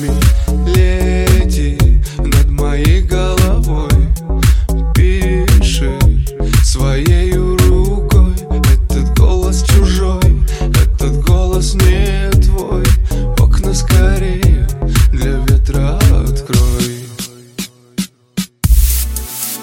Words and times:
нами 0.00 1.90
над 2.18 2.50
моей 2.50 3.02
головой. 3.02 3.90
Пиши 4.94 5.98
своей 6.62 7.34
рукой 7.34 8.34
Этот 8.50 9.16
голос 9.18 9.62
чужой, 9.62 10.44
этот 10.60 11.24
голос 11.24 11.74
не 11.74 12.30
твой. 12.42 12.84
Окна 13.38 13.74
скорее 13.74 14.66
для 15.12 15.38
ветра 15.48 15.98
открой. 16.24 17.04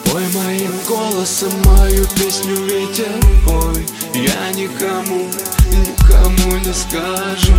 Пой 0.06 0.24
моим 0.34 0.72
голосом 0.88 1.52
мою 1.66 2.06
песню 2.16 2.56
ветер 2.66 3.12
ой, 3.48 3.86
я 4.14 4.52
никому, 4.54 5.28
никому 5.72 6.58
не 6.58 6.74
скажу. 6.74 7.54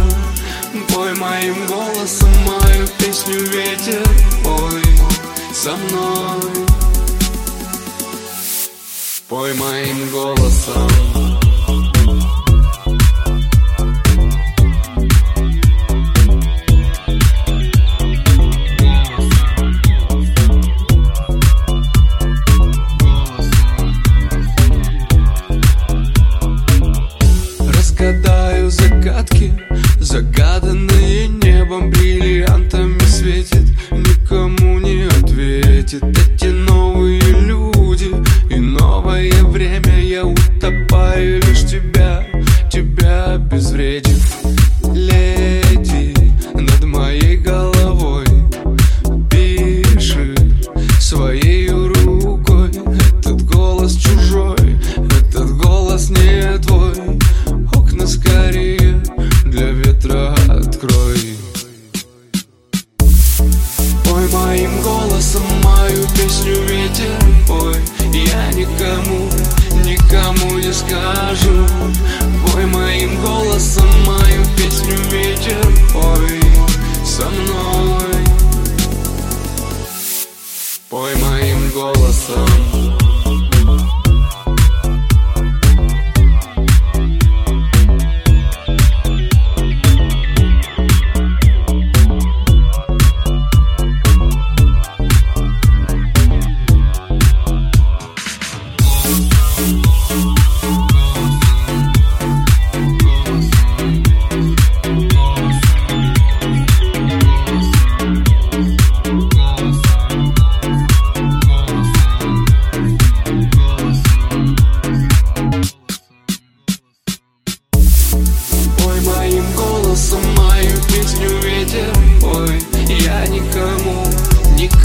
Пой 0.92 1.14
моим 1.14 1.66
голосом 1.66 2.28
мою 2.44 2.86
песню 2.98 3.41
ветер. 3.41 4.02
Пой 4.44 4.83
со 5.52 5.77
мной. 5.77 6.66
Пой 9.28 9.55
моим 9.55 10.10
голосом. 10.10 11.47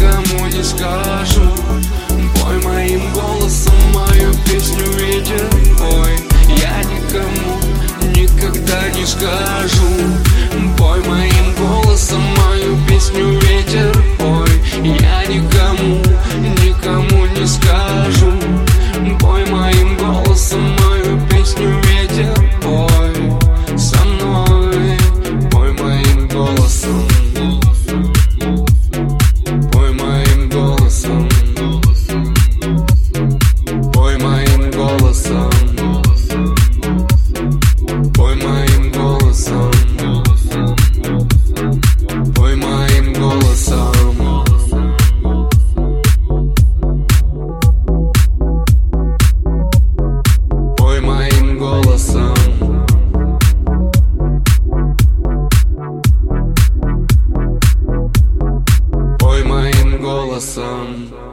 никому 0.04 0.46
не 0.48 0.64
скажу. 0.64 1.42
Пой 2.42 2.62
моим 2.64 3.14
голосом 3.14 3.74
мою 3.94 4.34
песню 4.46 4.86
ветер 4.98 5.50
Пой, 5.78 6.20
я 6.58 6.84
никому 6.84 7.73
голосом. 60.24 61.33